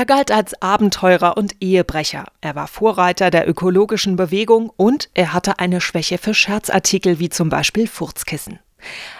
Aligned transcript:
Er 0.00 0.06
galt 0.06 0.30
als 0.30 0.62
Abenteurer 0.62 1.36
und 1.36 1.56
Ehebrecher. 1.60 2.24
Er 2.40 2.54
war 2.54 2.68
Vorreiter 2.68 3.30
der 3.30 3.46
ökologischen 3.46 4.16
Bewegung 4.16 4.72
und 4.78 5.10
er 5.12 5.34
hatte 5.34 5.58
eine 5.58 5.82
Schwäche 5.82 6.16
für 6.16 6.32
Scherzartikel 6.32 7.18
wie 7.18 7.28
zum 7.28 7.50
Beispiel 7.50 7.86
Furzkissen. 7.86 8.60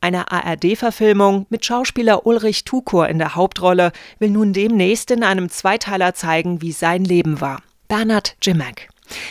Eine 0.00 0.32
ARD-Verfilmung 0.32 1.44
mit 1.50 1.66
Schauspieler 1.66 2.24
Ulrich 2.24 2.64
Tukur 2.64 3.06
in 3.10 3.18
der 3.18 3.34
Hauptrolle 3.34 3.92
will 4.18 4.30
nun 4.30 4.54
demnächst 4.54 5.10
in 5.10 5.24
einem 5.24 5.50
Zweiteiler 5.50 6.14
zeigen, 6.14 6.62
wie 6.62 6.72
sein 6.72 7.04
Leben 7.04 7.42
war. 7.42 7.60
Bernhard 7.88 8.36
Jimek. 8.40 8.88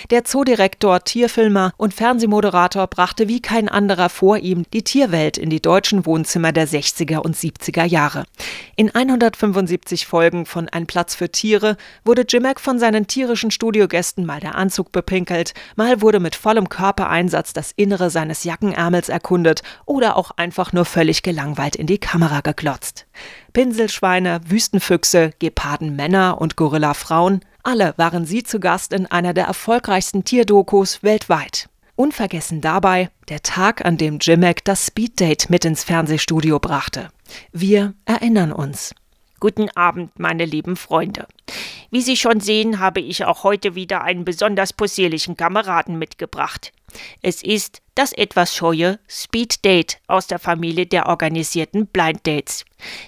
Der 0.10 0.24
Zoodirektor, 0.24 1.04
Tierfilmer 1.04 1.74
und 1.78 1.94
Fernsehmoderator 1.94 2.88
brachte 2.88 3.28
wie 3.28 3.42
kein 3.42 3.70
anderer 3.70 4.10
vor 4.10 4.38
ihm 4.38 4.66
die 4.74 4.84
Tierwelt 4.84 5.38
in 5.38 5.50
die 5.50 5.62
deutschen 5.62 6.06
Wohnzimmer 6.06 6.52
der 6.52 6.68
60er 6.68 7.18
und 7.18 7.36
70er 7.36 7.86
Jahre. 7.86 8.26
In 8.76 8.94
175 8.94 10.06
Folgen 10.06 10.46
von 10.46 10.70
Ein 10.70 10.88
Platz 10.88 11.16
für 11.16 11.30
Tiere 11.30 11.78
wurde 12.04 12.26
Jimek 12.28 12.60
von 12.60 12.80
seinen 12.80 13.08
tierischen 13.08 13.52
Studiogästen 13.52 14.26
mal 14.26 14.40
der 14.40 14.56
Anzug 14.56 14.92
bepinkelt, 14.92 15.54
mal 15.76 16.02
wurde 16.02 16.20
mit 16.20 16.36
vollem 16.36 16.70
Körpereinsatz 16.70 17.54
das 17.54 17.72
Innere 17.76 18.10
seines 18.10 18.44
Jackenärmels 18.44 19.10
erkundet 19.10 19.64
oder 19.86 20.18
auch 20.18 20.32
einfach 20.32 20.74
nur 20.74 20.86
völlig 20.86 21.24
gelangweilt 21.24 21.76
in 21.76 21.88
die 21.88 22.00
Kamera 22.00 22.42
geglotzt. 22.42 23.06
Pinselschweine, 23.54 24.42
Wüstenfüchse, 24.48 25.32
Geparden 25.40 25.96
Männer 25.96 26.40
und 26.40 26.56
Gorilla 26.56 26.94
Frauen, 26.94 27.42
alle 27.64 27.94
waren 27.98 28.26
sie 28.26 28.44
zu 28.44 28.60
Gast 28.60 28.94
in 28.94 29.06
einer 29.06 29.34
der 29.34 29.46
erfolgreichsten 29.46 30.24
Tierdokus 30.24 31.04
weltweit. 31.04 31.70
Unvergessen 31.96 32.62
dabei 32.62 33.10
der 33.30 33.44
Tag, 33.44 33.86
an 33.86 33.98
dem 33.98 34.20
Jimek 34.20 34.64
das 34.66 34.88
Speeddate 34.88 35.48
mit 35.50 35.66
ins 35.66 35.84
Fernsehstudio 35.84 36.60
brachte. 36.60 37.10
Wir 37.52 37.94
erinnern 38.06 38.52
uns. 38.52 38.96
Guten 39.40 39.70
Abend, 39.76 40.20
meine 40.20 40.46
lieben 40.46 40.76
Freunde. 40.76 41.28
Wie 41.90 42.02
Sie 42.02 42.16
schon 42.16 42.40
sehen, 42.40 42.80
habe 42.80 43.02
ich 43.02 43.26
auch 43.26 43.44
heute 43.44 43.76
wieder 43.76 44.04
einen 44.04 44.24
besonders 44.24 44.72
possierlichen 44.72 45.36
Kameraden 45.36 45.98
mitgebracht. 45.98 46.72
Es 47.22 47.42
ist 47.44 47.82
das 47.96 48.14
etwas 48.14 48.56
scheue 48.56 49.00
Speed 49.08 49.66
Date 49.66 50.00
aus 50.08 50.28
der 50.28 50.40
Familie 50.40 50.86
der 50.86 51.08
organisierten 51.08 51.88
Blind 51.88 52.26
Dates. 52.26 52.66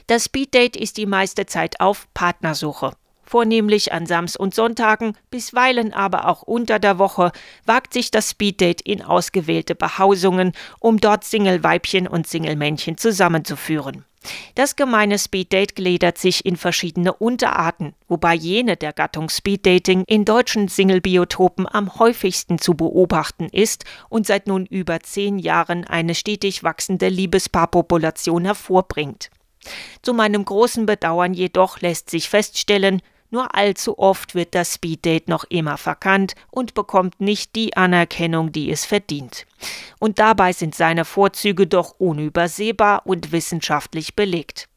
Das 0.08 0.26
Speed 0.26 0.54
Date 0.54 0.76
ist 0.76 0.98
die 0.98 1.06
meiste 1.06 1.46
Zeit 1.46 1.80
auf 1.80 2.08
Partnersuche. 2.14 2.94
Vornehmlich 3.34 3.92
an 3.92 4.06
Sams- 4.06 4.36
und 4.36 4.54
Sonntagen, 4.54 5.18
bisweilen 5.32 5.92
aber 5.92 6.28
auch 6.28 6.44
unter 6.44 6.78
der 6.78 7.00
Woche, 7.00 7.32
wagt 7.66 7.92
sich 7.92 8.12
das 8.12 8.30
Speeddate 8.30 8.84
in 8.84 9.02
ausgewählte 9.02 9.74
Behausungen, 9.74 10.52
um 10.80 11.00
dort 11.00 11.24
Single-Weibchen 11.24 12.08
und 12.08 12.28
Single-Männchen 12.28 12.96
zusammenzuführen. 12.96 14.06
Das 14.54 14.76
gemeine 14.76 15.18
Speeddate 15.18 15.74
gliedert 15.74 16.20
sich 16.20 16.46
in 16.46 16.58
verschiedene 16.58 17.12
Unterarten, 17.12 17.96
wobei 18.08 18.36
jene 18.36 18.78
der 18.78 18.94
Gattung 18.94 19.30
Speeddating 19.30 20.04
in 20.06 20.26
deutschen 20.26 20.68
Single-Biotopen 20.68 21.68
am 21.68 21.98
häufigsten 21.98 22.60
zu 22.60 22.76
beobachten 22.76 23.48
ist 23.52 23.84
und 24.10 24.28
seit 24.28 24.46
nun 24.46 24.68
über 24.68 25.00
zehn 25.00 25.40
Jahren 25.40 25.86
eine 25.86 26.14
stetig 26.14 26.64
wachsende 26.64 27.10
Liebespaarpopulation 27.10 28.46
hervorbringt. 28.46 29.32
Zu 30.04 30.14
meinem 30.14 30.46
großen 30.46 30.86
Bedauern 30.86 31.34
jedoch 31.34 31.82
lässt 31.82 32.12
sich 32.12 32.30
feststellen, 32.30 33.02
nur 33.34 33.56
allzu 33.56 33.98
oft 33.98 34.36
wird 34.36 34.56
das 34.56 34.76
Speeddate 34.76 35.30
noch 35.30 35.44
immer 35.46 35.78
verkannt 35.78 36.36
und 36.52 36.76
bekommt 36.76 37.20
nicht 37.20 37.56
die 37.56 37.76
Anerkennung, 37.76 38.52
die 38.52 38.72
es 38.72 38.86
verdient. 38.86 39.46
Und 40.00 40.20
dabei 40.20 40.54
sind 40.54 40.76
seine 40.76 41.04
Vorzüge 41.04 41.68
doch 41.68 41.96
unübersehbar 41.98 43.02
und 43.06 43.32
wissenschaftlich 43.32 44.16
belegt. 44.16 44.70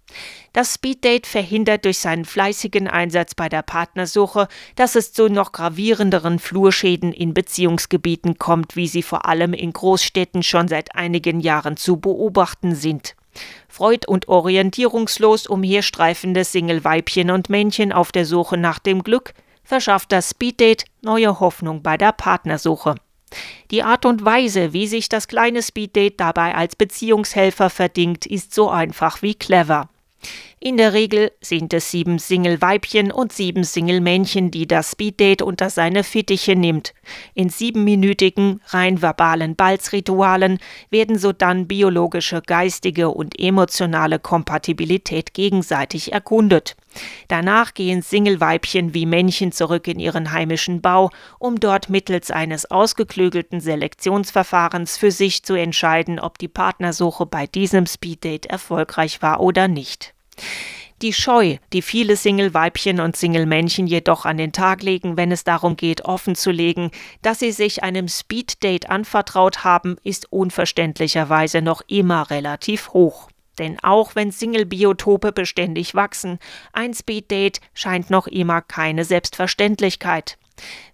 Das 0.52 0.74
Speeddate 0.74 1.28
verhindert 1.28 1.84
durch 1.84 1.98
seinen 1.98 2.24
fleißigen 2.24 2.88
Einsatz 2.88 3.34
bei 3.34 3.48
der 3.48 3.62
Partnersuche, 3.62 4.48
dass 4.74 4.94
es 4.94 5.12
zu 5.12 5.28
noch 5.28 5.52
gravierenderen 5.52 6.38
Flurschäden 6.38 7.12
in 7.12 7.34
Beziehungsgebieten 7.34 8.38
kommt, 8.38 8.74
wie 8.74 8.88
sie 8.88 9.02
vor 9.02 9.26
allem 9.26 9.52
in 9.52 9.72
Großstädten 9.72 10.42
schon 10.42 10.68
seit 10.68 10.94
einigen 10.94 11.40
Jahren 11.40 11.76
zu 11.76 11.98
beobachten 11.98 12.74
sind. 12.74 13.16
Freud- 13.68 14.06
und 14.06 14.28
orientierungslos 14.28 15.46
umherstreifende 15.46 16.44
Single-Weibchen 16.44 17.30
und 17.30 17.50
Männchen 17.50 17.92
auf 17.92 18.12
der 18.12 18.26
Suche 18.26 18.56
nach 18.56 18.78
dem 18.78 19.02
Glück 19.02 19.34
verschafft 19.64 20.12
das 20.12 20.30
Speeddate 20.30 20.84
neue 21.02 21.40
Hoffnung 21.40 21.82
bei 21.82 21.96
der 21.96 22.12
Partnersuche. 22.12 22.94
Die 23.70 23.82
Art 23.82 24.06
und 24.06 24.24
Weise, 24.24 24.72
wie 24.72 24.86
sich 24.86 25.08
das 25.08 25.28
kleine 25.28 25.62
Speeddate 25.62 26.14
dabei 26.16 26.54
als 26.54 26.76
Beziehungshelfer 26.76 27.70
verdingt, 27.70 28.24
ist 28.26 28.54
so 28.54 28.70
einfach 28.70 29.22
wie 29.22 29.34
clever. 29.34 29.88
In 30.66 30.78
der 30.78 30.94
Regel 30.94 31.30
sind 31.40 31.72
es 31.74 31.92
sieben 31.92 32.18
Single-Weibchen 32.18 33.12
und 33.12 33.32
sieben 33.32 33.62
Single-Männchen, 33.62 34.50
die 34.50 34.66
das 34.66 34.90
Speeddate 34.90 35.44
unter 35.44 35.70
seine 35.70 36.02
Fittiche 36.02 36.56
nimmt. 36.56 36.92
In 37.34 37.50
siebenminütigen, 37.50 38.60
rein 38.70 39.00
verbalen 39.00 39.54
Balzritualen 39.54 40.58
werden 40.90 41.18
sodann 41.18 41.68
biologische, 41.68 42.42
geistige 42.44 43.10
und 43.10 43.38
emotionale 43.38 44.18
Kompatibilität 44.18 45.34
gegenseitig 45.34 46.12
erkundet. 46.12 46.74
Danach 47.28 47.72
gehen 47.74 48.02
Single-Weibchen 48.02 48.92
wie 48.92 49.06
Männchen 49.06 49.52
zurück 49.52 49.86
in 49.86 50.00
ihren 50.00 50.32
heimischen 50.32 50.80
Bau, 50.80 51.10
um 51.38 51.60
dort 51.60 51.90
mittels 51.90 52.32
eines 52.32 52.68
ausgeklügelten 52.68 53.60
Selektionsverfahrens 53.60 54.96
für 54.96 55.12
sich 55.12 55.44
zu 55.44 55.54
entscheiden, 55.54 56.18
ob 56.18 56.38
die 56.38 56.48
Partnersuche 56.48 57.24
bei 57.24 57.46
diesem 57.46 57.86
Speeddate 57.86 58.50
erfolgreich 58.50 59.22
war 59.22 59.38
oder 59.38 59.68
nicht. 59.68 60.15
Die 61.02 61.12
Scheu, 61.12 61.58
die 61.74 61.82
viele 61.82 62.16
Single-Weibchen 62.16 63.00
und 63.00 63.16
Single-Männchen 63.16 63.86
jedoch 63.86 64.24
an 64.24 64.38
den 64.38 64.52
Tag 64.52 64.82
legen, 64.82 65.18
wenn 65.18 65.30
es 65.30 65.44
darum 65.44 65.76
geht, 65.76 66.06
offenzulegen, 66.06 66.90
dass 67.20 67.40
sie 67.40 67.52
sich 67.52 67.82
einem 67.82 68.08
Speed-Date 68.08 68.88
anvertraut 68.88 69.62
haben, 69.62 69.96
ist 70.04 70.32
unverständlicherweise 70.32 71.60
noch 71.60 71.82
immer 71.86 72.30
relativ 72.30 72.94
hoch. 72.94 73.28
Denn 73.58 73.78
auch 73.82 74.14
wenn 74.14 74.32
Single-Biotope 74.32 75.32
beständig 75.32 75.94
wachsen, 75.94 76.38
ein 76.72 76.94
Speed-Date 76.94 77.60
scheint 77.74 78.08
noch 78.08 78.26
immer 78.26 78.62
keine 78.62 79.04
Selbstverständlichkeit. 79.04 80.38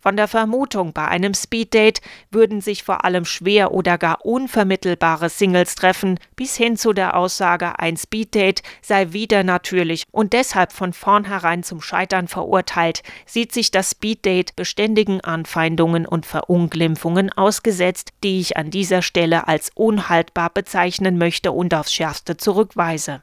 Von 0.00 0.16
der 0.16 0.28
Vermutung, 0.28 0.92
bei 0.92 1.06
einem 1.06 1.34
Speeddate 1.34 2.00
würden 2.30 2.60
sich 2.60 2.82
vor 2.82 3.04
allem 3.04 3.24
schwer 3.24 3.72
oder 3.72 3.98
gar 3.98 4.24
unvermittelbare 4.24 5.28
Singles 5.28 5.74
treffen, 5.74 6.18
bis 6.36 6.56
hin 6.56 6.76
zu 6.76 6.92
der 6.92 7.16
Aussage, 7.16 7.78
ein 7.78 7.96
Speeddate 7.96 8.62
sei 8.80 9.12
wieder 9.12 9.44
natürlich 9.44 10.04
und 10.10 10.32
deshalb 10.32 10.72
von 10.72 10.92
vornherein 10.92 11.62
zum 11.62 11.80
Scheitern 11.80 12.28
verurteilt, 12.28 13.02
sieht 13.26 13.52
sich 13.52 13.70
das 13.70 13.92
Speeddate 13.92 14.52
beständigen 14.56 15.20
Anfeindungen 15.20 16.06
und 16.06 16.26
Verunglimpfungen 16.26 17.30
ausgesetzt, 17.32 18.10
die 18.24 18.40
ich 18.40 18.56
an 18.56 18.70
dieser 18.70 19.02
Stelle 19.02 19.48
als 19.48 19.70
unhaltbar 19.74 20.50
bezeichnen 20.50 21.18
möchte 21.18 21.52
und 21.52 21.74
aufs 21.74 21.92
Schärfste 21.92 22.36
zurückweise. 22.36 23.22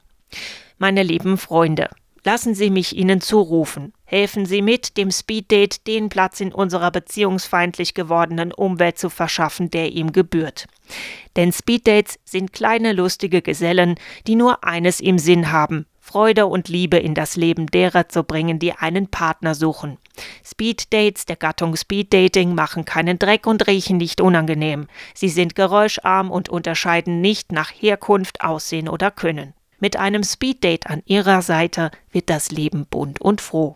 Meine 0.78 1.04
lieben 1.04 1.38
Freunde, 1.38 1.90
Lassen 2.24 2.54
Sie 2.54 2.70
mich 2.70 2.96
Ihnen 2.96 3.22
zurufen. 3.22 3.94
Helfen 4.12 4.48
Sie 4.48 4.64
mit, 4.64 4.98
dem 4.98 5.12
Speeddate 5.12 5.82
den 5.86 6.10
Platz 6.10 6.40
in 6.40 6.52
unserer 6.52 6.90
beziehungsfeindlich 6.90 7.94
gewordenen 7.94 8.52
Umwelt 8.52 8.98
zu 8.98 9.12
verschaffen, 9.12 9.70
der 9.70 9.92
ihm 9.92 10.14
gebührt. 10.14 10.66
Denn 11.36 11.52
Speeddates 11.52 12.18
sind 12.26 12.52
kleine 12.52 12.94
lustige 12.94 13.44
Gesellen, 13.44 14.00
die 14.26 14.34
nur 14.34 14.64
eines 14.64 15.00
im 15.00 15.20
Sinn 15.20 15.52
haben, 15.52 15.86
Freude 16.00 16.48
und 16.48 16.70
Liebe 16.70 16.98
in 16.98 17.14
das 17.14 17.36
Leben 17.36 17.68
derer 17.68 18.10
zu 18.10 18.24
bringen, 18.24 18.58
die 18.58 18.74
einen 18.74 19.10
Partner 19.10 19.54
suchen. 19.54 20.00
Speeddates 20.44 21.26
der 21.26 21.36
Gattung 21.36 21.76
Speeddating 21.76 22.56
machen 22.56 22.86
keinen 22.86 23.20
Dreck 23.20 23.46
und 23.46 23.68
riechen 23.68 23.98
nicht 23.98 24.22
unangenehm. 24.22 24.88
Sie 25.14 25.30
sind 25.30 25.54
geräuscharm 25.54 26.32
und 26.32 26.50
unterscheiden 26.50 27.22
nicht 27.22 27.52
nach 27.52 27.70
Herkunft, 27.70 28.42
Aussehen 28.42 28.90
oder 28.90 29.12
Können. 29.12 29.54
Mit 29.82 29.96
einem 29.96 30.24
Speeddate 30.24 30.90
an 30.90 31.04
ihrer 31.06 31.42
Seite 31.42 31.92
wird 32.12 32.30
das 32.30 32.52
Leben 32.52 32.86
bunt 32.90 33.22
und 33.22 33.40
froh. 33.40 33.68